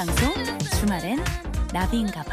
방송 0.00 0.32
주말엔 0.78 1.22
나비인가봐. 1.74 2.32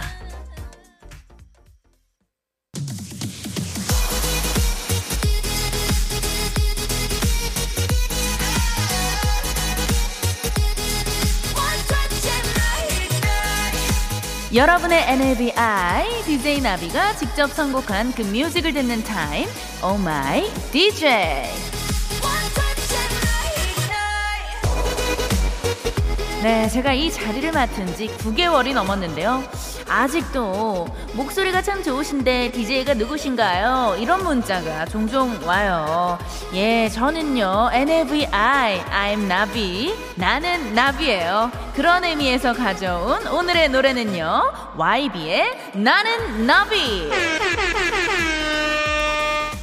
여러분의 14.56 15.04
NABI 15.10 16.24
DJ 16.24 16.62
나비가 16.62 17.18
직접 17.18 17.52
선곡한 17.52 18.14
그 18.14 18.22
뮤직을 18.22 18.72
듣는 18.72 19.04
타임. 19.04 19.46
오 19.84 19.98
마이 19.98 20.50
DJ. 20.72 21.77
네, 26.48 26.70
제가 26.70 26.94
이 26.94 27.12
자리를 27.12 27.52
맡은 27.52 27.94
지 27.94 28.08
9개월이 28.08 28.74
넘었는데요. 28.74 29.44
아직도 29.90 30.88
목소리가 31.12 31.62
참 31.62 31.84
좋으신데 31.84 32.54
DJ가 32.54 32.94
누구신가요? 32.94 33.98
이런 34.00 34.24
문자가 34.24 34.86
종종 34.86 35.38
와요. 35.46 36.18
예, 36.54 36.88
저는요, 36.88 37.72
NAVI, 37.74 38.80
I'm 38.80 39.28
나비. 39.28 39.94
나는 40.16 40.74
나비예요. 40.74 41.52
그런 41.76 42.06
의미에서 42.06 42.54
가져온 42.54 43.28
오늘의 43.28 43.68
노래는요, 43.68 44.54
YB의 44.78 45.74
나는 45.74 46.48
나비. 46.48 47.10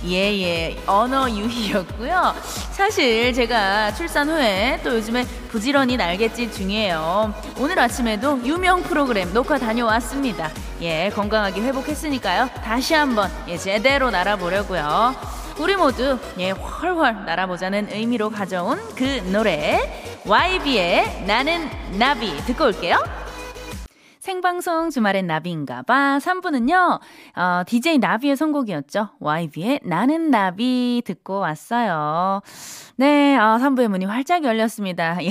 예, 0.07 0.43
예. 0.43 0.77
언어 0.87 1.29
유희였고요. 1.31 2.35
사실 2.73 3.33
제가 3.33 3.95
출산 3.95 4.29
후에 4.29 4.81
또 4.85 4.95
요즘에 4.97 5.25
부지런히 5.49 5.97
날갯짓 5.97 6.53
중이에요. 6.53 7.33
오늘 7.59 7.79
아침에도 7.79 8.39
유명 8.45 8.83
프로그램 8.83 9.33
녹화 9.33 9.59
다녀왔습니다. 9.59 10.51
예, 10.83 11.11
건강하게 11.15 11.63
회복했으니까요. 11.63 12.51
다시 12.63 12.95
한번 12.95 13.31
예, 13.49 13.57
제대로 13.57 14.11
날아보려고요. 14.11 15.15
우리 15.59 15.77
모두 15.77 16.19
예, 16.39 16.51
훨훨 16.51 17.25
날아보자는 17.25 17.89
의미로 17.93 18.29
가져온 18.29 18.79
그 18.97 19.05
노래 19.33 20.21
YB의 20.27 21.25
나는 21.27 21.71
나비 21.99 22.37
듣고 22.45 22.65
올게요. 22.67 23.24
생방송 24.25 24.89
주말엔 24.89 25.27
나비인가봐. 25.27 26.19
3부는요, 26.19 26.99
어, 27.37 27.63
DJ 27.67 27.99
나비의 27.99 28.37
선곡이었죠. 28.37 29.11
YB의 29.21 29.81
나는 29.85 30.31
나비 30.31 31.03
듣고 31.05 31.41
왔어요. 31.41 32.41
네, 32.97 33.37
아, 33.37 33.59
3부의 33.59 33.89
문이 33.89 34.07
활짝 34.07 34.45
열렸습니다. 34.45 35.19
예. 35.23 35.31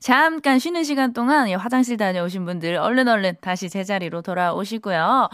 잠깐 0.00 0.58
쉬는 0.58 0.82
시간 0.82 1.12
동안 1.12 1.48
예, 1.48 1.54
화장실 1.54 1.98
다녀오신 1.98 2.44
분들 2.46 2.74
얼른 2.74 3.06
얼른 3.06 3.36
다시 3.40 3.70
제자리로 3.70 4.22
돌아오시고요. 4.22 5.28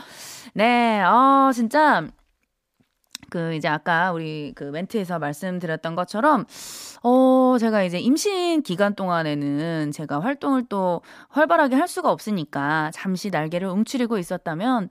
네, 0.53 1.01
어, 1.01 1.51
진짜. 1.55 2.07
그 3.31 3.55
이제 3.55 3.67
아까 3.67 4.13
우리 4.13 4.52
그 4.55 4.64
멘트에서 4.64 5.19
말씀드렸던 5.19 5.95
것처럼 5.95 6.45
어 7.05 7.57
제가 7.58 7.83
이제 7.83 7.98
임신 7.98 8.63
기간 8.63 8.95
동안에는 8.95 9.90
제가 9.92 10.20
활동을 10.20 10.64
또 10.68 11.02
활발하게 11.30 11.74
할 11.74 11.89
수가 11.89 12.11
없으니까 12.13 12.90
잠시 12.95 13.30
날개를 13.30 13.68
움츠리고 13.68 14.18
있었다면 14.18 14.89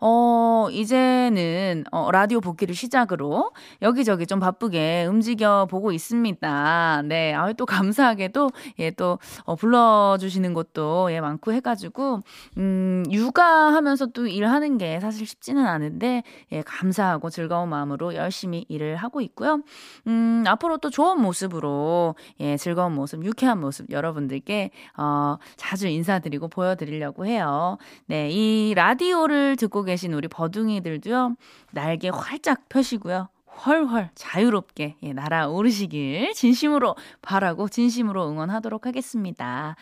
어 0.00 0.66
이제는 0.72 1.84
어 1.92 2.10
라디오 2.10 2.40
복귀를 2.40 2.74
시작으로 2.74 3.52
여기저기 3.80 4.26
좀 4.26 4.40
바쁘게 4.40 5.06
움직여 5.08 5.68
보고 5.70 5.92
있습니다. 5.92 7.02
네. 7.06 7.32
아 7.34 7.52
또 7.52 7.66
감사하게도 7.66 8.50
예 8.80 8.90
또 8.92 9.18
어 9.44 9.54
불러 9.56 10.16
주시는 10.18 10.54
것도 10.54 11.12
예 11.12 11.20
많고 11.20 11.52
해 11.52 11.60
가지고 11.60 12.22
음 12.56 13.04
육아하면서 13.10 14.06
또 14.06 14.26
일하는 14.26 14.78
게 14.78 14.98
사실 15.00 15.26
쉽지는 15.26 15.66
않은데 15.66 16.22
예 16.50 16.62
감사하고 16.62 17.30
즐거운 17.30 17.68
마음 17.68 17.82
마음으로 17.82 18.14
열심히 18.14 18.64
일을 18.68 18.96
하고 18.96 19.20
있고요. 19.20 19.60
음, 20.06 20.44
앞으로 20.46 20.78
또 20.78 20.90
좋은 20.90 21.20
모습 21.20 21.51
으로, 21.54 22.14
예, 22.40 22.56
즐거운 22.56 22.92
모습, 22.94 23.24
유쾌한 23.24 23.60
모습 23.60 23.90
여러분들께, 23.90 24.70
어, 24.96 25.36
자주 25.56 25.88
인사드리고 25.88 26.48
보여드리려고 26.48 27.26
해요. 27.26 27.78
네, 28.06 28.30
이 28.30 28.74
라디오를 28.74 29.56
듣고 29.56 29.82
계신 29.82 30.12
우리 30.12 30.28
버둥이들도요, 30.28 31.36
날개 31.72 32.08
활짝 32.08 32.68
펴시고요. 32.68 33.28
훨훨 33.66 34.10
자유롭게 34.14 34.96
예, 35.02 35.12
날아오르시길 35.12 36.32
진심으로 36.34 36.96
바라고 37.20 37.68
진심으로 37.68 38.28
응원하도록 38.28 38.86
하겠습니다. 38.86 39.76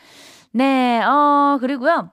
네, 0.52 1.00
어, 1.02 1.58
그리고요. 1.60 2.10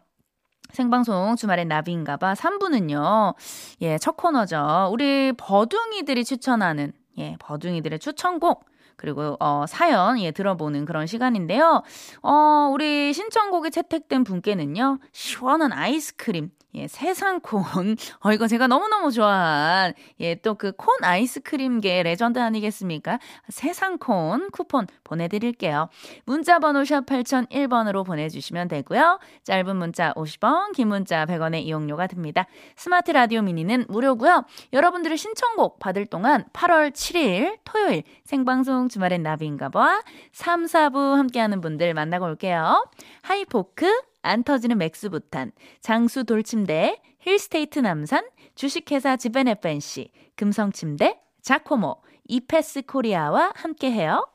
생방송 0.71 1.35
주말엔 1.35 1.67
나비인가봐 1.67 2.33
3부는요. 2.33 3.33
예, 3.81 3.97
첫 3.97 4.17
코너죠. 4.17 4.89
우리 4.91 5.33
버둥이들이 5.33 6.23
추천하는 6.23 6.93
예, 7.17 7.35
버둥이들의 7.39 7.99
추천곡 7.99 8.65
그리고 8.97 9.37
어 9.39 9.65
사연 9.67 10.19
예 10.19 10.31
들어보는 10.31 10.85
그런 10.85 11.07
시간인데요. 11.07 11.83
어 12.23 12.69
우리 12.73 13.13
신청곡이 13.13 13.71
채택된 13.71 14.23
분께는요. 14.25 14.99
시원한 15.13 15.71
아이스크림 15.71 16.49
예, 16.75 16.87
세상콘. 16.87 17.63
어, 18.23 18.31
이거 18.33 18.47
제가 18.47 18.67
너무너무 18.67 19.09
좋아한, 19.11 19.93
예, 20.19 20.35
또 20.35 20.53
그 20.53 20.73
콘 20.73 20.95
아이스크림계 21.01 22.03
레전드 22.03 22.39
아니겠습니까? 22.39 23.19
세상콘 23.49 24.51
쿠폰 24.51 24.85
보내드릴게요. 25.03 25.89
문자번호 26.25 26.83
샵 26.85 27.05
8001번으로 27.05 28.05
보내주시면 28.05 28.67
되고요. 28.67 29.17
짧은 29.43 29.75
문자 29.75 30.13
50원, 30.13 30.73
긴 30.75 30.89
문자 30.89 31.25
100원의 31.25 31.61
이용료가 31.63 32.05
듭니다. 32.07 32.45
스마트 32.75 33.11
라디오 33.11 33.41
미니는 33.41 33.85
무료고요. 33.87 34.43
여러분들의 34.73 35.17
신청곡 35.17 35.79
받을 35.79 36.05
동안 36.05 36.45
8월 36.53 36.91
7일 36.91 37.57
토요일 37.63 38.03
생방송 38.25 38.89
주말엔 38.89 39.23
나비인가 39.23 39.69
봐 39.69 40.01
3, 40.33 40.65
4부 40.65 41.15
함께하는 41.15 41.61
분들 41.61 41.93
만나고 41.93 42.25
올게요. 42.25 42.85
하이포크, 43.21 44.01
안 44.27 44.43
터지는 44.43 44.77
맥스부탄, 44.77 45.51
장수 45.79 46.25
돌침대, 46.25 47.01
힐스테이트 47.21 47.79
남산, 47.79 48.27
주식회사 48.55 49.15
지벤FNC, 49.15 50.11
금성침대, 50.35 51.19
자코모, 51.41 51.95
이페스 52.27 52.83
코리아와 52.83 53.53
함께해요. 53.55 54.27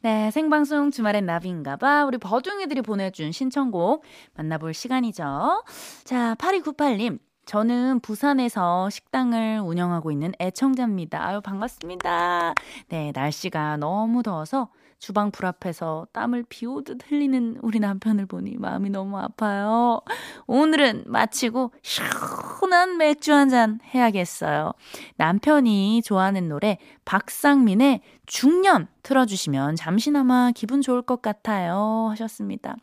네, 0.00 0.30
생방송 0.32 0.90
주말엔 0.90 1.26
나비인가봐. 1.26 2.04
우리 2.06 2.18
버둥이들이 2.18 2.82
보내준 2.82 3.30
신청곡 3.30 4.02
만나볼 4.34 4.74
시간이죠. 4.74 5.62
자, 6.04 6.34
8298님. 6.38 7.20
저는 7.46 8.00
부산에서 8.00 8.90
식당을 8.90 9.60
운영하고 9.60 10.10
있는 10.10 10.32
애청자입니다. 10.38 11.26
아유, 11.26 11.40
반갑습니다. 11.40 12.54
네, 12.88 13.10
날씨가 13.14 13.78
너무 13.78 14.22
더워서 14.22 14.68
주방 14.98 15.30
불 15.30 15.46
앞에서 15.46 16.06
땀을 16.12 16.44
비 16.48 16.66
오듯 16.66 17.10
흘리는 17.10 17.58
우리 17.62 17.78
남편을 17.80 18.26
보니 18.26 18.56
마음이 18.58 18.90
너무 18.90 19.18
아파요. 19.18 20.00
오늘은 20.46 21.04
마치고 21.06 21.72
시원한 21.82 22.96
맥주 22.98 23.32
한 23.32 23.48
잔 23.48 23.78
해야겠어요. 23.94 24.72
남편이 25.16 26.02
좋아하는 26.02 26.48
노래 26.48 26.76
박상민의 27.06 28.00
중년 28.26 28.88
틀어주시면 29.02 29.76
잠시나마 29.76 30.50
기분 30.54 30.82
좋을 30.82 31.00
것 31.02 31.22
같아요. 31.22 32.08
하셨습니다. 32.10 32.76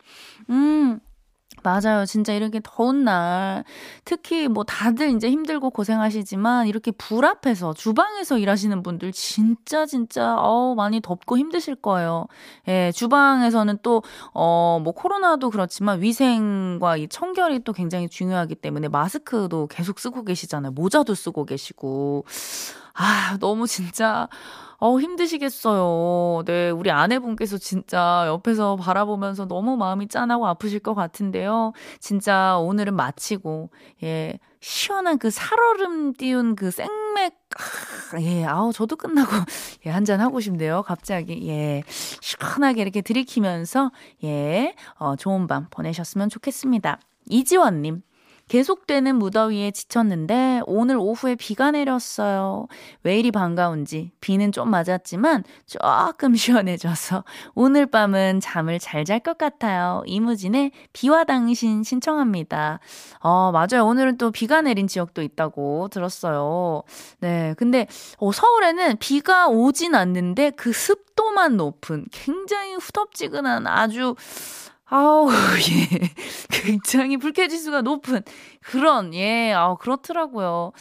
음, 0.50 0.98
맞아요. 1.62 2.04
진짜 2.06 2.32
이렇게 2.34 2.60
더운 2.62 3.04
날, 3.04 3.64
특히 4.04 4.46
뭐 4.46 4.62
다들 4.64 5.10
이제 5.10 5.30
힘들고 5.30 5.70
고생하시지만, 5.70 6.66
이렇게 6.68 6.90
불 6.92 7.24
앞에서, 7.24 7.72
주방에서 7.72 8.38
일하시는 8.38 8.82
분들 8.82 9.12
진짜 9.12 9.86
진짜, 9.86 10.36
어 10.38 10.74
많이 10.76 11.00
덥고 11.00 11.38
힘드실 11.38 11.74
거예요. 11.76 12.26
예, 12.68 12.92
주방에서는 12.92 13.78
또, 13.82 14.02
어, 14.34 14.80
뭐 14.82 14.92
코로나도 14.92 15.50
그렇지만 15.50 16.02
위생과 16.02 16.98
이 16.98 17.08
청결이 17.08 17.60
또 17.60 17.72
굉장히 17.72 18.08
중요하기 18.08 18.56
때문에 18.56 18.88
마스크도 18.88 19.66
계속 19.68 19.98
쓰고 19.98 20.24
계시잖아요. 20.24 20.72
모자도 20.72 21.14
쓰고 21.14 21.46
계시고. 21.46 22.24
아, 22.98 23.36
너무 23.40 23.66
진짜, 23.66 24.28
어, 24.78 24.98
힘드시겠어요. 24.98 26.42
네, 26.46 26.70
우리 26.70 26.90
아내분께서 26.90 27.58
진짜 27.58 28.24
옆에서 28.26 28.76
바라보면서 28.76 29.46
너무 29.46 29.76
마음이 29.76 30.08
짠하고 30.08 30.46
아프실 30.46 30.80
것 30.80 30.94
같은데요. 30.94 31.72
진짜 32.00 32.56
오늘은 32.58 32.94
마치고, 32.94 33.70
예, 34.02 34.38
시원한 34.60 35.18
그 35.18 35.30
살얼음 35.30 36.14
띄운 36.14 36.56
그 36.56 36.70
생맥, 36.70 37.34
아, 38.14 38.20
예, 38.20 38.44
아우, 38.44 38.72
저도 38.72 38.96
끝나고, 38.96 39.30
예, 39.86 39.90
한잔 39.90 40.20
하고 40.20 40.40
싶네요. 40.40 40.82
갑자기, 40.82 41.46
예, 41.48 41.82
시원하게 41.88 42.80
이렇게 42.82 43.02
들이키면서, 43.02 43.92
예, 44.24 44.74
어, 44.98 45.16
좋은 45.16 45.46
밤 45.46 45.66
보내셨으면 45.70 46.30
좋겠습니다. 46.30 46.98
이지원님, 47.28 48.02
계속되는 48.48 49.16
무더위에 49.16 49.72
지쳤는데 49.72 50.60
오늘 50.66 50.96
오후에 50.96 51.34
비가 51.34 51.72
내렸어요. 51.72 52.68
왜 53.02 53.18
이리 53.18 53.32
반가운지 53.32 54.12
비는 54.20 54.52
좀 54.52 54.70
맞았지만 54.70 55.42
조금 55.66 56.34
시원해져서 56.36 57.24
오늘 57.54 57.86
밤은 57.86 58.40
잠을 58.40 58.78
잘 58.78 59.04
잘 59.04 59.20
것 59.20 59.38
같아요. 59.38 60.02
이무진의 60.06 60.70
비와 60.92 61.24
당신 61.24 61.82
신청합니다. 61.82 62.78
어, 63.20 63.50
맞아요. 63.52 63.84
오늘은 63.86 64.18
또 64.18 64.30
비가 64.30 64.60
내린 64.62 64.86
지역도 64.86 65.22
있다고 65.22 65.88
들었어요. 65.88 66.82
네. 67.20 67.54
근데 67.56 67.86
어, 68.18 68.30
서울에는 68.32 68.96
비가 68.98 69.48
오진 69.48 69.94
않는데 69.94 70.50
그 70.50 70.72
습도만 70.72 71.56
높은 71.56 72.04
굉장히 72.12 72.74
후덥지근한 72.74 73.66
아주 73.66 74.14
아우, 74.86 75.28
예. 75.70 76.08
굉장히 76.62 77.16
불쾌지수가 77.16 77.82
높은 77.82 78.22
그런, 78.62 79.12
예, 79.14 79.52
아우, 79.52 79.76
그렇더라고요. 79.76 80.72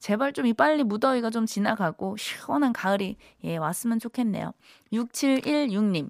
제발 0.00 0.32
좀 0.32 0.46
이 0.46 0.52
빨리 0.52 0.84
무더위가 0.84 1.30
좀 1.30 1.44
지나가고 1.46 2.16
시원한 2.16 2.72
가을이, 2.72 3.16
예, 3.44 3.56
왔으면 3.56 3.98
좋겠네요. 3.98 4.52
6716님. 4.92 6.08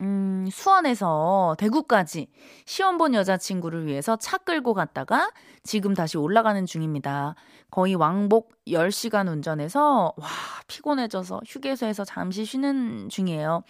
음, 0.00 0.48
수원에서 0.50 1.54
대구까지 1.58 2.28
시험 2.64 2.98
본 2.98 3.14
여자친구를 3.14 3.86
위해서 3.86 4.16
차 4.16 4.38
끌고 4.38 4.74
갔다가 4.74 5.30
지금 5.62 5.94
다시 5.94 6.18
올라가는 6.18 6.64
중입니다. 6.66 7.34
거의 7.70 7.94
왕복 7.94 8.50
10시간 8.66 9.28
운전해서 9.28 10.12
와, 10.16 10.28
피곤해져서 10.66 11.40
휴게소에서 11.46 12.04
잠시 12.04 12.44
쉬는 12.44 13.08
중이에요. 13.08 13.62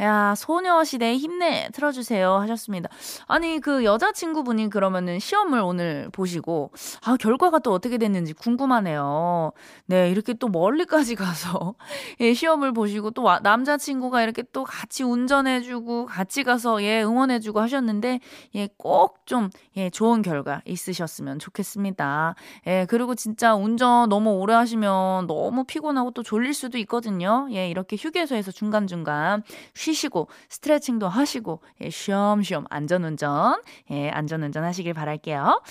야, 0.00 0.34
소녀시대 0.34 1.16
힘내 1.16 1.68
틀어주세요 1.72 2.32
하셨습니다. 2.36 2.88
아니, 3.26 3.60
그 3.60 3.84
여자친구분이 3.84 4.70
그러면은 4.70 5.18
시험을 5.18 5.60
오늘 5.60 6.08
보시고, 6.12 6.72
아, 7.04 7.16
결과가 7.16 7.58
또 7.58 7.72
어떻게 7.72 7.98
됐는지 7.98 8.32
궁금하네요. 8.32 9.52
네, 9.86 10.10
이렇게 10.10 10.32
또 10.34 10.48
멀리까지 10.48 11.14
가서, 11.14 11.74
예, 12.20 12.32
시험을 12.32 12.72
보시고, 12.72 13.10
또 13.10 13.28
남자친구가 13.42 14.22
이렇게 14.22 14.42
또 14.52 14.64
같이 14.64 15.04
운전 15.04 15.46
해주고, 15.62 16.06
같이 16.06 16.42
가서, 16.42 16.82
예, 16.82 17.02
응원해주고 17.02 17.60
하셨는데, 17.60 18.20
예, 18.54 18.68
꼭 18.76 19.26
좀, 19.26 19.48
예, 19.76 19.90
좋은 19.90 20.22
결과 20.22 20.60
있으셨으면 20.64 21.38
좋겠습니다. 21.38 22.34
예, 22.66 22.86
그리고 22.88 23.14
진짜 23.14 23.54
운전 23.54 24.08
너무 24.08 24.30
오래 24.30 24.54
하시면 24.54 25.26
너무 25.26 25.64
피곤하고 25.64 26.10
또 26.10 26.22
졸릴 26.22 26.54
수도 26.54 26.78
있거든요. 26.78 27.48
예, 27.52 27.68
이렇게 27.68 27.96
휴게소에서 27.96 28.50
중간 28.50 28.86
중간 28.86 29.42
쉬시고 29.74 30.28
스트레칭도 30.48 31.08
하시고 31.08 31.60
예, 31.80 31.90
쉬엄쉬엄 31.90 32.64
안전운전 32.68 33.62
예, 33.90 34.10
안전운전 34.10 34.64
하시길 34.64 34.94
바랄게요. 34.94 35.62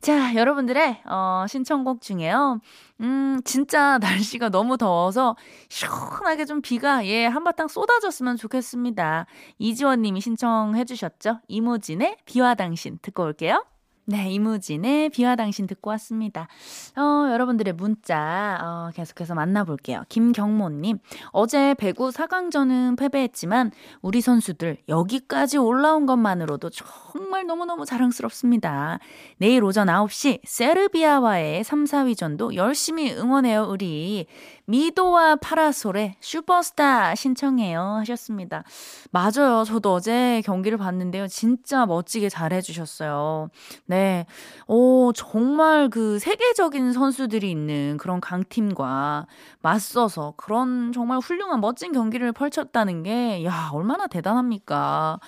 자, 0.00 0.34
여러분들의 0.34 1.02
어, 1.06 1.44
신청곡 1.48 2.00
중에요. 2.00 2.60
음, 3.00 3.40
진짜 3.44 3.98
날씨가 4.38 4.50
너무 4.50 4.76
더워서 4.76 5.36
시원하게 5.68 6.44
좀 6.44 6.60
비가 6.60 7.04
예, 7.06 7.26
한바탕 7.26 7.68
쏟아졌으면 7.68 8.36
좋겠습니다. 8.36 9.26
이지원 9.58 10.02
님이 10.02 10.20
신청해 10.20 10.84
주셨죠? 10.84 11.40
이모진의 11.48 12.18
비와 12.26 12.54
당신 12.54 12.98
듣고 13.02 13.24
올게요. 13.24 13.64
네, 14.10 14.28
이무진의 14.32 15.10
비와 15.10 15.36
당신 15.36 15.68
듣고 15.68 15.90
왔습니다. 15.90 16.48
어, 16.96 17.30
여러분들의 17.30 17.74
문자 17.74 18.58
어, 18.60 18.90
계속해서 18.92 19.36
만나볼게요. 19.36 20.02
김경모님, 20.08 20.98
어제 21.30 21.74
배구 21.74 22.08
4강전은 22.10 22.98
패배했지만 22.98 23.70
우리 24.02 24.20
선수들 24.20 24.78
여기까지 24.88 25.58
올라온 25.58 26.06
것만으로도 26.06 26.70
정말 26.70 27.46
너무너무 27.46 27.84
자랑스럽습니다. 27.84 28.98
내일 29.36 29.62
오전 29.62 29.86
9시 29.86 30.40
세르비아와의 30.44 31.62
3, 31.62 31.84
4위전도 31.84 32.56
열심히 32.56 33.12
응원해요, 33.12 33.68
우리. 33.70 34.26
미도와 34.70 35.36
파라솔의 35.36 36.14
슈퍼스타 36.20 37.16
신청해요 37.16 37.80
하셨습니다. 38.00 38.62
맞아요. 39.10 39.64
저도 39.66 39.94
어제 39.94 40.42
경기를 40.44 40.78
봤는데요. 40.78 41.26
진짜 41.26 41.86
멋지게 41.86 42.28
잘 42.28 42.52
해주셨어요. 42.52 43.48
네. 43.86 44.26
오, 44.68 45.12
정말 45.12 45.88
그 45.88 46.20
세계적인 46.20 46.92
선수들이 46.92 47.50
있는 47.50 47.96
그런 47.98 48.20
강팀과 48.20 49.26
맞서서 49.60 50.34
그런 50.36 50.92
정말 50.92 51.18
훌륭한 51.18 51.60
멋진 51.60 51.90
경기를 51.92 52.32
펼쳤다는 52.32 53.02
게, 53.02 53.44
야, 53.44 53.70
얼마나 53.72 54.06
대단합니까? 54.06 55.18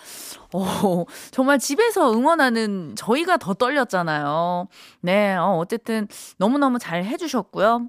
오, 0.54 1.06
정말 1.32 1.58
집에서 1.58 2.12
응원하는 2.12 2.94
저희가 2.96 3.38
더 3.38 3.54
떨렸잖아요. 3.54 4.68
네. 5.00 5.34
어, 5.34 5.56
어쨌든 5.58 6.06
너무너무 6.38 6.78
잘 6.78 7.04
해주셨고요. 7.04 7.88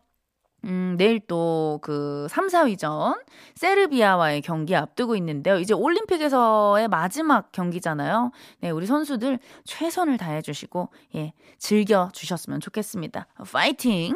음, 0.65 0.95
내일 0.98 1.19
또 1.19 1.80
그 1.81 2.27
3, 2.30 2.48
4위전 2.48 3.21
세르비아와의 3.56 4.42
경기 4.42 4.75
앞두고 4.75 5.15
있는데요. 5.18 5.60
이제 5.60 5.74
올림픽에서의 5.74 6.88
마지막 6.88 7.51
경기잖아요. 7.51 8.31
네, 8.62 8.69
우리 8.69 8.86
선수들 8.86 9.39
최선을 9.65 10.18
다해 10.18 10.42
주시고 10.42 10.89
예, 11.15 11.33
즐겨 11.57 12.10
주셨으면 12.13 12.60
좋겠습니다. 12.62 13.27
파이팅! 13.51 14.15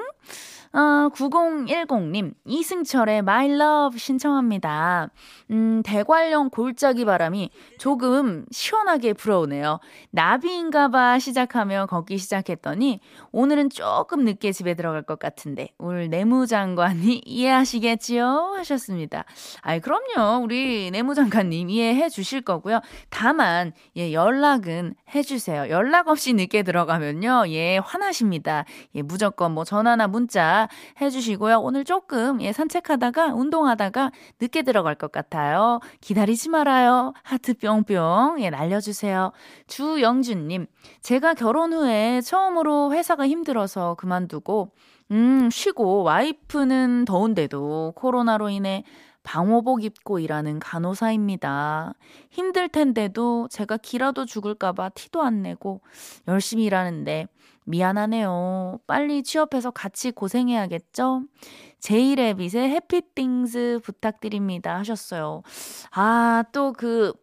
어, 0.73 1.09
9010님, 1.13 2.33
이승철의 2.45 3.19
My 3.19 3.49
Love 3.51 3.97
신청합니다. 3.97 5.09
음, 5.51 5.81
대관령 5.83 6.49
골짜기 6.49 7.05
바람이 7.05 7.49
조금 7.79 8.45
시원하게 8.51 9.13
불어오네요. 9.13 9.79
나비인가봐 10.11 11.19
시작하며 11.19 11.85
걷기 11.87 12.17
시작했더니 12.17 12.99
오늘은 13.31 13.69
조금 13.69 14.25
늦게 14.25 14.51
집에 14.51 14.73
들어갈 14.73 15.03
것 15.03 15.19
같은데 15.19 15.69
오늘 15.77 16.09
내무장관이 16.09 17.21
이해하시겠지요? 17.25 18.55
하셨습니다. 18.57 19.23
아이, 19.61 19.79
그럼요. 19.79 20.43
우리 20.43 20.91
내무장관님 20.91 21.69
이해해 21.69 22.09
주실 22.09 22.41
거고요. 22.41 22.81
다만, 23.09 23.71
예, 23.95 24.11
연락은 24.11 24.95
해주세요. 25.15 25.69
연락 25.69 26.07
없이 26.07 26.33
늦게 26.33 26.63
들어가면요. 26.63 27.45
예, 27.49 27.77
화나십니다. 27.77 28.65
예, 28.95 29.01
무조건 29.01 29.53
뭐 29.53 29.63
전화나 29.63 30.07
문자 30.07 30.56
해주시고요. 30.99 31.59
오늘 31.59 31.83
조금 31.83 32.41
예, 32.41 32.51
산책하다가 32.51 33.33
운동하다가 33.33 34.11
늦게 34.41 34.63
들어갈 34.63 34.95
것 34.95 35.11
같아요. 35.11 35.79
기다리지 36.01 36.49
말아요. 36.49 37.13
하트 37.23 37.53
뿅뿅 37.53 38.37
예, 38.39 38.49
날려주세요. 38.49 39.31
주영준님, 39.67 40.67
제가 41.01 41.33
결혼 41.33 41.73
후에 41.73 42.21
처음으로 42.21 42.93
회사가 42.93 43.27
힘들어서 43.27 43.95
그만두고 43.95 44.71
음, 45.11 45.49
쉬고 45.49 46.03
와이프는 46.03 47.05
더운데도 47.05 47.93
코로나로 47.95 48.49
인해 48.49 48.83
방호복 49.23 49.83
입고 49.83 50.19
일하는 50.19 50.59
간호사입니다. 50.59 51.93
힘들 52.29 52.69
텐데도 52.69 53.49
제가 53.49 53.75
기라도 53.75 54.25
죽을까봐 54.25 54.89
티도 54.89 55.21
안 55.21 55.41
내고 55.41 55.81
열심히 56.29 56.63
일하는데 56.63 57.27
미안하네요. 57.67 58.79
빨리 58.87 59.23
취업해서 59.23 59.71
같이 59.71 60.11
고생해야겠죠? 60.11 61.23
제이레빗의 61.79 62.69
해피띵스 62.69 63.81
부탁드립니다 63.83 64.75
하셨어요. 64.77 65.43
아, 65.91 66.43
또 66.53 66.73
그, 66.73 67.13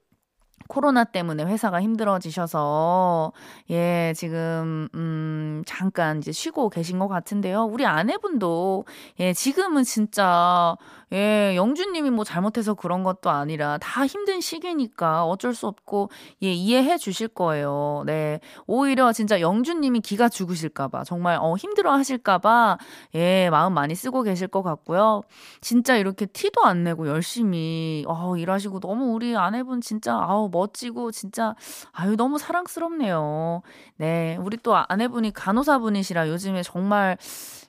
코로나 0.68 1.04
때문에 1.04 1.44
회사가 1.44 1.82
힘들어지셔서, 1.82 3.32
예, 3.70 4.12
지금, 4.16 4.88
음, 4.94 5.62
잠깐 5.66 6.18
이제 6.18 6.32
쉬고 6.32 6.70
계신 6.70 6.98
것 6.98 7.08
같은데요. 7.08 7.64
우리 7.64 7.84
아내분도, 7.84 8.86
예, 9.20 9.32
지금은 9.34 9.84
진짜, 9.84 10.76
예, 11.14 11.54
영주님이 11.54 12.11
뭐 12.11 12.25
잘못해서 12.25 12.75
그런 12.75 13.04
것도 13.04 13.30
아니라 13.30 13.78
다 13.78 14.04
힘든 14.04 14.40
시기니까 14.40 15.25
어쩔 15.25 15.54
수 15.54 15.68
없고, 15.68 16.11
예, 16.42 16.52
이해해 16.52 16.99
주실 16.99 17.28
거예요. 17.28 18.02
네. 18.04 18.40
오히려 18.66 19.12
진짜 19.12 19.40
영주님이 19.40 20.00
기가 20.00 20.28
죽으실까봐, 20.28 21.04
정말, 21.04 21.38
어, 21.40 21.54
힘들어 21.56 21.92
하실까봐, 21.92 22.78
예, 23.14 23.49
마음 23.50 23.75
많이 23.75 23.94
쓰고 23.94 24.23
계실 24.23 24.49
것 24.49 24.62
같고요. 24.62 25.23
진짜 25.61 25.97
이렇게 25.97 26.26
티도 26.26 26.64
안 26.64 26.83
내고 26.83 27.06
열심히, 27.06 28.04
어, 28.09 28.37
일하시고 28.37 28.80
너무 28.80 29.12
우리 29.12 29.37
아내분 29.37 29.80
진짜, 29.80 30.18
아우, 30.21 30.49
멋지고 30.50 31.12
진짜, 31.12 31.54
아유, 31.92 32.16
너무 32.16 32.38
사랑스럽네요. 32.38 33.62
네. 33.97 34.37
우리 34.40 34.56
또 34.56 34.75
아내분이 34.76 35.33
간호사분이시라 35.33 36.28
요즘에 36.28 36.62
정말, 36.64 37.16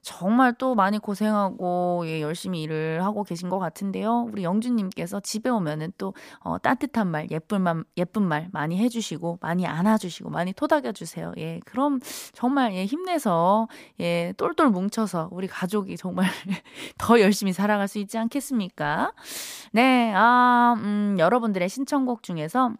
정말 0.05 0.53
또 0.53 0.75
많이 0.75 0.99
고생하고 0.99 2.03
예, 2.05 2.21
열심히 2.21 2.61
일을 2.61 3.03
하고 3.03 3.23
계신 3.23 3.49
것 3.49 3.57
같은데요. 3.57 4.27
우리 4.31 4.43
영주님께서 4.43 5.19
집에 5.19 5.49
오면은 5.49 5.93
또 5.97 6.13
어, 6.41 6.59
따뜻한 6.59 7.07
말, 7.07 7.27
예쁜 7.31 7.63
말, 7.63 7.83
예쁜 7.97 8.21
말 8.21 8.47
많이 8.53 8.77
해주시고 8.77 9.39
많이 9.41 9.65
안아주시고 9.65 10.29
많이 10.29 10.53
토닥여 10.53 10.91
주세요. 10.91 11.33
예, 11.37 11.59
그럼 11.65 11.99
정말 12.33 12.75
예, 12.75 12.85
힘내서 12.85 13.67
예, 13.99 14.31
똘똘 14.37 14.69
뭉쳐서 14.69 15.29
우리 15.31 15.47
가족이 15.47 15.97
정말 15.97 16.27
더 16.99 17.19
열심히 17.19 17.51
살아갈 17.51 17.87
수 17.87 17.97
있지 17.97 18.19
않겠습니까? 18.19 19.11
네, 19.71 20.13
아, 20.15 20.75
음, 20.77 21.15
여러분들의 21.17 21.67
신청곡 21.67 22.21
중에서 22.21 22.73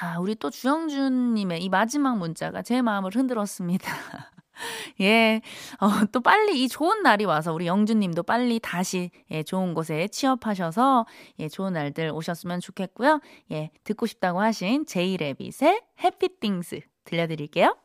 아, 0.00 0.18
우리 0.18 0.34
또 0.34 0.50
주영준님의 0.50 1.62
이 1.62 1.68
마지막 1.68 2.18
문자가 2.18 2.62
제 2.62 2.82
마음을 2.82 3.12
흔들었습니다. 3.14 3.86
예, 5.00 5.40
어, 5.80 6.06
또 6.12 6.20
빨리 6.20 6.62
이 6.62 6.68
좋은 6.68 7.02
날이 7.02 7.24
와서 7.24 7.52
우리 7.52 7.66
영준 7.66 8.00
님도 8.00 8.22
빨리 8.22 8.60
다시 8.60 9.10
예, 9.30 9.42
좋은 9.42 9.74
곳에 9.74 10.08
취업하셔서 10.08 11.06
예, 11.38 11.48
좋은 11.48 11.72
날들 11.72 12.10
오셨으면 12.10 12.60
좋겠고요. 12.60 13.20
예, 13.52 13.70
듣고 13.84 14.06
싶다고 14.06 14.40
하신 14.40 14.86
제이레빗의 14.86 15.82
해피띵스 16.02 16.80
들려드릴게요. 17.04 17.83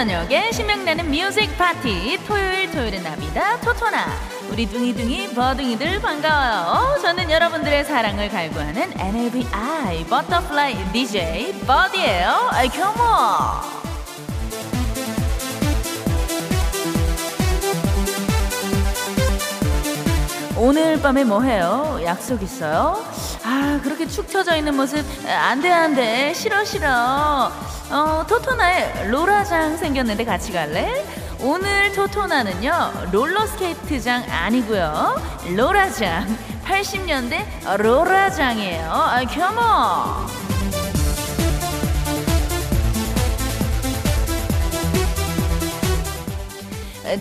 저녁에 0.00 0.50
신명나는 0.50 1.10
뮤직 1.10 1.54
파티 1.58 2.18
토요일 2.26 2.70
토요일은 2.70 3.02
나비다 3.02 3.60
토토나 3.60 4.06
우리 4.50 4.64
둥이둥이 4.64 5.34
버둥이들 5.34 6.00
반가워요 6.00 6.98
저는 7.02 7.30
여러분들의 7.30 7.84
사랑을 7.84 8.30
갈구하는 8.30 8.98
나비 8.98 10.06
butterfly 10.08 10.92
DJ 10.92 11.52
버디예요 11.66 12.48
아이 12.50 12.70
come 12.70 12.87
on 12.87 12.96
오늘 20.56 20.98
밤에 21.02 21.24
뭐 21.24 21.42
해요? 21.42 22.00
약속 22.02 22.42
있어요? 22.42 23.04
아, 23.44 23.78
그렇게 23.82 24.06
축 24.06 24.28
처져 24.30 24.56
있는 24.56 24.76
모습, 24.76 25.04
안 25.26 25.62
돼, 25.62 25.72
안 25.72 25.94
돼. 25.94 26.34
싫어, 26.34 26.62
싫어. 26.66 27.50
어, 27.90 28.24
토토나에 28.26 29.08
로라장 29.08 29.76
생겼는데 29.76 30.24
같이 30.24 30.52
갈래? 30.52 31.04
오늘 31.40 31.90
토토나는요, 31.92 33.08
롤러스케이트장 33.10 34.24
아니고요 34.30 35.16
로라장. 35.56 36.26
80년대 36.64 37.78
로라장이에요. 37.78 38.90
아, 38.92 39.24
컴온! 39.24 40.40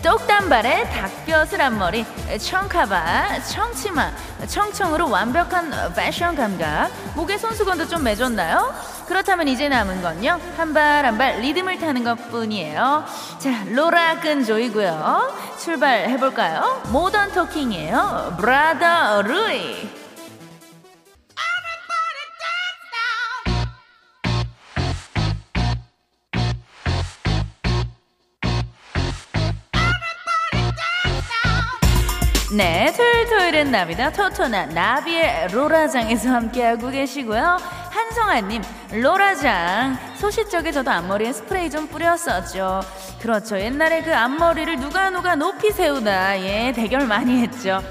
똑단발에 0.04 0.88
닭뼈슬 0.90 1.60
앞머리, 1.64 2.06
청카바, 2.40 3.42
청치마, 3.42 4.12
청청으로 4.46 5.10
완벽한 5.10 5.74
패션 5.96 6.36
감각, 6.36 6.92
목에 7.16 7.40
손수건도 7.40 7.88
좀 7.88 8.04
매줬나요? 8.04 8.72
그렇다면 9.10 9.48
이제 9.48 9.68
남은 9.70 10.02
건요, 10.02 10.40
한 10.56 10.74
발 10.74 11.04
한 11.06 11.18
발 11.18 11.40
리듬을 11.42 11.80
타는 11.80 12.04
것 12.04 12.16
뿐이에요. 12.30 13.04
자, 13.40 13.64
로라 13.74 14.20
끈조이고요. 14.20 15.58
출발해볼까요? 15.60 16.84
모던 16.92 17.32
토킹이에요. 17.34 18.38
브라더 18.40 19.24
루이. 19.24 19.90
네, 32.56 32.92
토요일 32.98 33.30
토요일은 33.30 33.72
나비다 33.72 34.12
토토나 34.12 34.66
나비의 34.68 35.50
로라장에서 35.52 36.30
함께하고 36.30 36.90
계시고요. 36.90 37.58
한성아님, 38.00 38.62
로라장. 38.94 39.98
소시적에 40.16 40.72
저도 40.72 40.90
앞머리에 40.90 41.34
스프레이 41.34 41.70
좀 41.70 41.86
뿌렸었죠. 41.88 42.80
그렇죠. 43.20 43.60
옛날에 43.60 44.02
그 44.04 44.16
앞머리를 44.16 44.80
누가 44.80 45.10
누가 45.10 45.36
높이 45.36 45.70
세우다. 45.72 46.40
예, 46.40 46.72
대결 46.74 47.06
많이 47.06 47.42
했죠. 47.42 47.82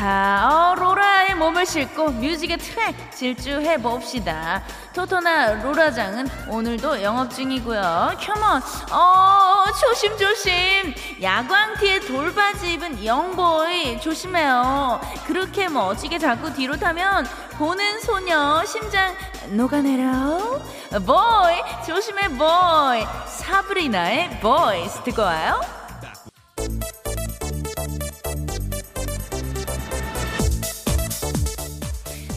자, 0.00 0.48
어, 0.48 0.74
로라의 0.80 1.34
몸을 1.34 1.66
싣고 1.66 2.12
뮤직의 2.12 2.56
트랙 2.56 3.12
질주해 3.14 3.76
봅시다. 3.82 4.62
토토나 4.94 5.62
로라장은 5.62 6.26
오늘도 6.48 7.02
영업 7.02 7.30
중이고요. 7.30 8.12
컴온, 8.18 8.62
어, 8.92 9.64
조심조심. 9.78 10.94
야광티에 11.20 12.00
돌바지 12.00 12.72
입은 12.72 13.04
영보이 13.04 14.00
조심해요. 14.00 15.02
그렇게 15.26 15.68
멋지게 15.68 16.18
자꾸 16.18 16.50
뒤로 16.54 16.78
타면 16.78 17.26
보는 17.58 18.00
소녀 18.00 18.64
심장 18.64 19.14
녹아내려. 19.50 20.62
boy, 21.04 21.84
조심해, 21.86 22.26
boy. 22.28 23.04
사브리나의 23.26 24.40
Boys 24.40 25.02
듣고 25.02 25.20
와요. 25.20 25.79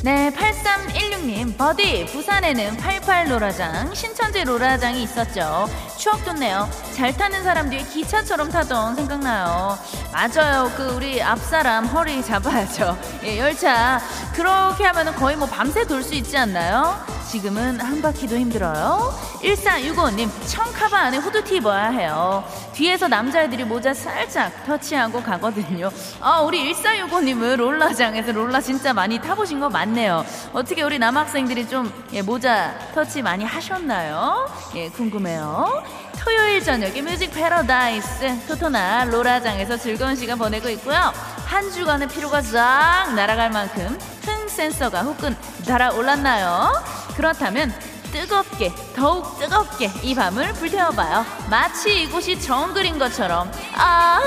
네, 0.03 0.29
8316님, 0.31 1.57
버디, 1.57 2.07
부산에는 2.07 2.75
88 2.75 3.31
로라장, 3.31 3.95
신천지 3.95 4.43
로라장이 4.43 5.01
있었죠. 5.03 5.69
추억 5.98 6.25
돋네요. 6.25 6.69
잘 6.93 7.15
타는 7.15 7.41
사람 7.45 7.69
뒤에 7.69 7.83
기차처럼 7.83 8.50
타던 8.50 8.98
생각나요. 8.98 9.77
맞아요. 10.12 10.69
그, 10.75 10.89
우리 10.98 11.24
앞사람 11.24 11.86
허리 11.86 12.22
잡아야죠. 12.22 12.98
예, 13.24 13.39
열차. 13.39 14.01
그렇게 14.36 14.83
하면 14.83 15.15
거의 15.15 15.38
뭐 15.38 15.48
밤새 15.48 15.86
돌 15.88 16.03
수 16.03 16.13
있지 16.15 16.38
않나요? 16.38 17.00
지금은 17.33 17.79
한 17.79 17.99
바퀴도 17.99 18.37
힘들어요. 18.37 19.11
1465님, 19.41 20.29
청카바 20.45 20.95
안에 20.95 21.17
후드티 21.17 21.55
입어야 21.55 21.89
해요. 21.89 22.43
뒤에서 22.73 23.07
남자애들이 23.07 23.63
모자 23.63 23.91
살짝 23.91 24.63
터치하고 24.67 25.23
가거든요. 25.23 25.89
아, 26.21 26.41
우리 26.41 26.71
1465님은 26.71 27.55
롤라장에서 27.55 28.33
롤라 28.33 28.61
진짜 28.61 28.93
많이 28.93 29.17
타보신 29.17 29.59
거 29.59 29.67
맞네요. 29.67 30.23
어떻게 30.53 30.83
우리 30.83 30.99
남학생들이 30.99 31.67
좀 31.67 31.91
예, 32.13 32.21
모자 32.21 32.77
터치 32.93 33.23
많이 33.23 33.43
하셨나요? 33.43 34.47
예, 34.75 34.89
궁금해요. 34.89 35.83
토요일 36.19 36.63
저녁에 36.63 37.01
music 37.01 37.33
paradise 37.33 38.45
토토나 38.47 39.05
로라장에서 39.05 39.75
즐거운 39.77 40.15
시간 40.15 40.37
보내고 40.37 40.69
있고요. 40.69 41.11
한 41.47 41.71
주간의 41.71 42.09
피로가 42.09 42.41
쫙 42.41 43.11
날아갈 43.15 43.49
만큼 43.49 43.97
흥 44.23 44.47
센서가 44.47 45.01
후끈 45.01 45.35
달아올랐나요? 45.67 47.02
그렇다면 47.15 47.74
뜨겁게 48.12 48.72
더욱 48.96 49.39
뜨겁게 49.39 49.89
이 50.03 50.13
밤을 50.13 50.53
불태워봐요. 50.53 51.25
마치 51.50 52.03
이곳이 52.03 52.39
정글인 52.39 53.00
것처럼. 53.00 53.51
아 53.75 54.20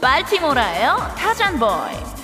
발티모라예요 0.00 1.14
타잔 1.16 1.58
보이. 1.58 2.18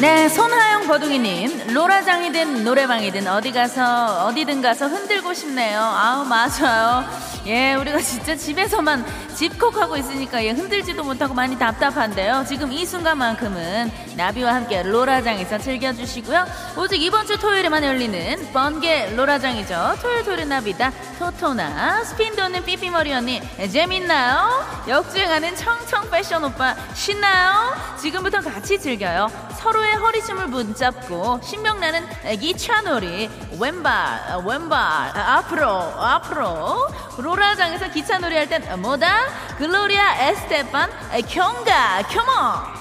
네, 0.00 0.28
손하영 0.28 0.77
버둥이님, 0.88 1.74
로라장이든 1.74 2.64
노래방이든 2.64 3.28
어디 3.28 3.52
가서, 3.52 4.24
어디든 4.24 4.62
가서 4.62 4.88
흔들고 4.88 5.34
싶네요. 5.34 5.82
아우, 5.82 6.24
맞아요. 6.24 7.04
예, 7.46 7.74
우리가 7.74 7.98
진짜 8.00 8.34
집에서만 8.34 9.04
집콕하고 9.34 9.96
있으니까 9.96 10.44
예, 10.44 10.50
흔들지도 10.50 11.04
못하고 11.04 11.34
많이 11.34 11.58
답답한데요. 11.58 12.44
지금 12.48 12.72
이 12.72 12.84
순간만큼은 12.84 13.90
나비와 14.16 14.54
함께 14.54 14.82
로라장에서 14.82 15.58
즐겨주시고요. 15.58 16.46
오직 16.76 17.00
이번 17.00 17.26
주 17.26 17.38
토요일에만 17.38 17.84
열리는 17.84 18.52
번개 18.52 19.14
로라장이죠. 19.14 19.96
토요일 20.02 20.24
토요일 20.24 20.48
나비다 20.48 20.92
토토나 21.18 22.04
스핀 22.04 22.34
도는 22.34 22.64
삐삐머리 22.64 23.14
언니 23.14 23.40
재밌나요? 23.70 24.86
역주행하는 24.88 25.54
청청 25.54 26.10
패션 26.10 26.44
오빠 26.44 26.74
신나요? 26.94 27.74
지금부터 27.98 28.40
같이 28.40 28.78
즐겨요. 28.78 29.28
서로의 29.58 29.94
허리춤을 29.94 30.48
붙잡고 30.78 31.40
신명나는 31.42 32.06
기차놀이 32.38 33.28
왼발 33.58 34.40
왼발 34.46 34.78
앞으로 35.18 35.68
앞으로 35.68 36.88
로라장에서 37.18 37.90
기차놀이 37.90 38.36
할 38.36 38.48
땐 38.48 38.62
뭐다? 38.80 39.56
글로리아 39.58 40.28
에스테판 40.28 40.90
경가 41.28 42.02
컴온 42.02 42.78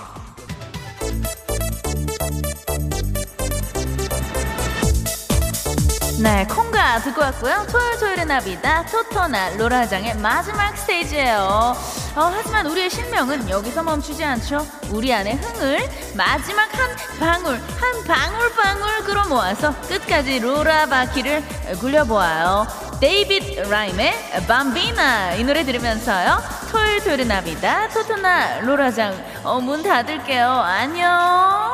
네, 6.23 6.45
콩가 6.47 6.99
듣고 7.01 7.21
왔고요. 7.21 7.67
토요일 7.69 7.99
토요일의 7.99 8.25
나비다 8.25 8.85
토토나 8.87 9.51
로라장의 9.51 10.17
마지막 10.17 10.75
스테이지예요. 10.77 11.75
어, 12.17 12.31
하지만 12.33 12.65
우리의 12.65 12.89
신명은 12.89 13.47
여기서 13.47 13.83
멈추지 13.83 14.23
않죠. 14.25 14.65
우리 14.89 15.13
안의 15.13 15.35
흥을 15.35 15.87
마지막 16.15 16.67
한 16.73 16.89
방울, 17.19 17.59
한 17.59 18.03
방울 18.07 18.51
방울 18.55 19.03
끌어 19.03 19.27
모아서 19.27 19.79
끝까지 19.81 20.39
로라 20.39 20.87
바퀴를 20.87 21.43
굴려보아요. 21.79 22.65
데이빗 22.99 23.69
라임의 23.69 24.13
밤비나 24.47 25.35
이 25.35 25.43
노래 25.43 25.63
들으면서요. 25.63 26.41
토요일 26.71 27.03
토요일의 27.03 27.27
나비다 27.27 27.89
토토나 27.89 28.61
로라장 28.61 29.15
어, 29.43 29.59
문 29.59 29.83
닫을게요. 29.83 30.49
안녕. 30.49 31.66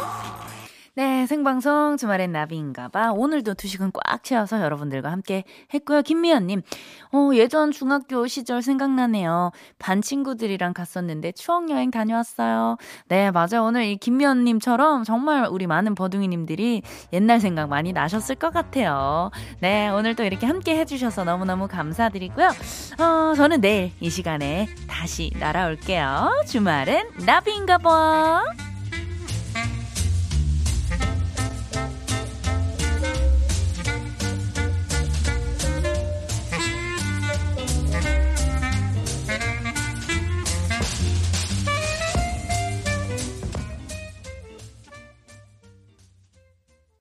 네, 0.96 1.26
생방송 1.26 1.98
주말엔 1.98 2.32
나비인가봐. 2.32 3.14
오늘도 3.14 3.56
두 3.56 3.68
시간 3.68 3.92
꽉 3.92 4.24
채워서 4.24 4.62
여러분들과 4.62 5.12
함께 5.12 5.44
했고요. 5.74 6.04
김미연님, 6.04 6.62
어, 7.14 7.32
예전 7.34 7.72
중학교 7.72 8.28
시절 8.28 8.62
생각나네요. 8.62 9.50
반 9.80 10.04
친구들이랑 10.04 10.74
갔었는데 10.74 11.32
추억 11.32 11.72
여행 11.72 11.90
다녀왔어요. 11.90 12.78
네, 13.08 13.32
맞아요. 13.32 13.64
오늘 13.64 13.86
이 13.86 13.98
김미연님처럼 13.98 15.04
정말 15.04 15.48
우리 15.50 15.66
많은 15.66 15.96
버둥이님들이 15.96 16.84
옛날 17.12 17.40
생각 17.40 17.70
많이 17.70 17.92
나셨을 17.92 18.36
것 18.36 18.54
같아요. 18.54 19.32
네, 19.62 19.90
오늘 19.90 20.16
또 20.16 20.24
이렇게 20.24 20.46
함께 20.46 20.78
해주셔서 20.78 21.24
너무너무 21.24 21.68
감사드리고요. 21.68 22.50
어, 23.00 23.34
저는 23.36 23.62
내일 23.62 23.92
이 24.00 24.12
시간에 24.12 24.68
다시 24.88 25.32
날아올게요. 25.40 26.44
주말엔 26.46 27.14
나비인가봐. 27.26 28.73